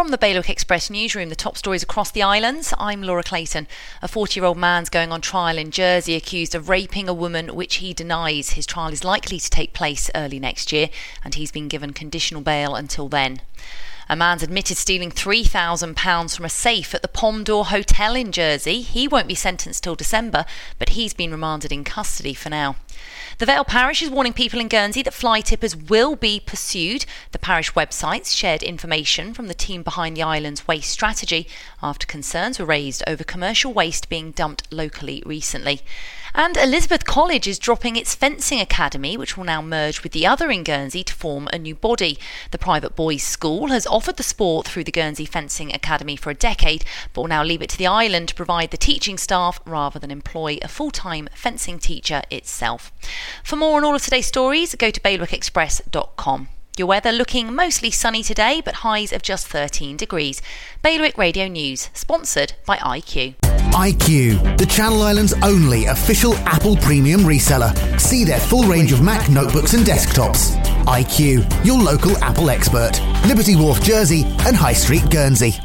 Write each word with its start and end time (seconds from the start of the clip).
From 0.00 0.08
the 0.08 0.16
Bailiwick 0.16 0.48
Express 0.48 0.88
newsroom, 0.88 1.28
the 1.28 1.36
top 1.36 1.58
stories 1.58 1.82
across 1.82 2.10
the 2.10 2.22
islands. 2.22 2.72
I'm 2.78 3.02
Laura 3.02 3.22
Clayton. 3.22 3.68
A 4.00 4.08
40 4.08 4.40
year 4.40 4.46
old 4.46 4.56
man's 4.56 4.88
going 4.88 5.12
on 5.12 5.20
trial 5.20 5.58
in 5.58 5.70
Jersey 5.70 6.14
accused 6.14 6.54
of 6.54 6.70
raping 6.70 7.06
a 7.06 7.12
woman, 7.12 7.54
which 7.54 7.76
he 7.76 7.92
denies. 7.92 8.52
His 8.52 8.64
trial 8.64 8.94
is 8.94 9.04
likely 9.04 9.38
to 9.38 9.50
take 9.50 9.74
place 9.74 10.10
early 10.14 10.38
next 10.38 10.72
year, 10.72 10.88
and 11.22 11.34
he's 11.34 11.52
been 11.52 11.68
given 11.68 11.92
conditional 11.92 12.40
bail 12.40 12.74
until 12.76 13.10
then. 13.10 13.42
A 14.10 14.16
man's 14.16 14.42
admitted 14.42 14.76
stealing 14.76 15.12
£3,000 15.12 16.34
from 16.34 16.44
a 16.44 16.48
safe 16.48 16.96
at 16.96 17.02
the 17.02 17.06
Pomme 17.06 17.44
d'Or 17.44 17.66
Hotel 17.66 18.16
in 18.16 18.32
Jersey. 18.32 18.80
He 18.80 19.06
won't 19.06 19.28
be 19.28 19.36
sentenced 19.36 19.84
till 19.84 19.94
December, 19.94 20.44
but 20.80 20.88
he's 20.88 21.14
been 21.14 21.30
remanded 21.30 21.70
in 21.70 21.84
custody 21.84 22.34
for 22.34 22.50
now. 22.50 22.74
The 23.38 23.46
Vale 23.46 23.64
Parish 23.64 24.02
is 24.02 24.10
warning 24.10 24.32
people 24.32 24.58
in 24.58 24.66
Guernsey 24.66 25.02
that 25.02 25.14
fly 25.14 25.40
tippers 25.40 25.76
will 25.76 26.16
be 26.16 26.40
pursued. 26.40 27.06
The 27.30 27.38
parish 27.38 27.72
websites 27.74 28.36
shared 28.36 28.64
information 28.64 29.32
from 29.32 29.46
the 29.46 29.54
team 29.54 29.84
behind 29.84 30.16
the 30.16 30.24
island's 30.24 30.66
waste 30.66 30.90
strategy 30.90 31.46
after 31.80 32.04
concerns 32.04 32.58
were 32.58 32.66
raised 32.66 33.04
over 33.06 33.22
commercial 33.22 33.72
waste 33.72 34.08
being 34.08 34.32
dumped 34.32 34.70
locally 34.72 35.22
recently. 35.24 35.82
And 36.34 36.56
Elizabeth 36.56 37.04
College 37.04 37.48
is 37.48 37.58
dropping 37.58 37.96
its 37.96 38.14
fencing 38.14 38.60
academy, 38.60 39.16
which 39.16 39.36
will 39.36 39.44
now 39.44 39.60
merge 39.62 40.02
with 40.02 40.12
the 40.12 40.26
other 40.26 40.50
in 40.50 40.62
Guernsey 40.62 41.02
to 41.02 41.14
form 41.14 41.48
a 41.52 41.58
new 41.58 41.74
body. 41.74 42.18
The 42.52 42.58
private 42.58 42.94
boys' 42.94 43.24
school 43.24 43.68
has 43.68 43.86
offered 44.00 44.16
the 44.16 44.22
sport 44.22 44.66
through 44.66 44.82
the 44.82 44.90
Guernsey 44.90 45.26
Fencing 45.26 45.74
Academy 45.74 46.16
for 46.16 46.30
a 46.30 46.34
decade, 46.34 46.86
but 47.12 47.20
will 47.20 47.28
now 47.28 47.44
leave 47.44 47.60
it 47.60 47.68
to 47.68 47.76
the 47.76 47.86
island 47.86 48.28
to 48.28 48.34
provide 48.34 48.70
the 48.70 48.78
teaching 48.78 49.18
staff 49.18 49.60
rather 49.66 49.98
than 49.98 50.10
employ 50.10 50.56
a 50.62 50.68
full 50.68 50.90
time 50.90 51.28
fencing 51.34 51.78
teacher 51.78 52.22
itself. 52.30 52.92
For 53.44 53.56
more 53.56 53.76
on 53.76 53.84
all 53.84 53.94
of 53.94 54.00
today's 54.00 54.24
stories, 54.24 54.74
go 54.74 54.90
to 54.90 55.00
bailiwickexpress.com. 55.00 56.48
Your 56.78 56.86
weather 56.86 57.12
looking 57.12 57.54
mostly 57.54 57.90
sunny 57.90 58.22
today, 58.22 58.62
but 58.64 58.76
highs 58.76 59.12
of 59.12 59.20
just 59.20 59.46
13 59.48 59.98
degrees. 59.98 60.40
Bailiwick 60.82 61.18
Radio 61.18 61.46
News, 61.46 61.90
sponsored 61.92 62.54
by 62.64 62.78
IQ. 62.78 63.34
IQ, 63.74 64.56
the 64.56 64.64
Channel 64.64 65.02
Islands' 65.02 65.34
only 65.42 65.84
official 65.84 66.32
Apple 66.46 66.76
premium 66.76 67.20
reseller. 67.20 68.00
See 68.00 68.24
their 68.24 68.40
full 68.40 68.62
range 68.62 68.92
of 68.92 69.02
Mac 69.02 69.28
notebooks 69.28 69.74
and 69.74 69.84
desktops. 69.84 70.69
IQ, 70.86 71.64
your 71.64 71.78
local 71.78 72.16
Apple 72.18 72.50
expert. 72.50 73.00
Liberty 73.26 73.56
Wharf, 73.56 73.82
Jersey, 73.82 74.24
and 74.46 74.56
High 74.56 74.74
Street, 74.74 75.08
Guernsey. 75.10 75.60